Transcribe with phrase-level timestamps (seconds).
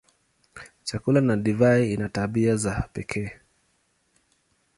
[0.83, 3.31] Chakula na divai ina tabia za pekee.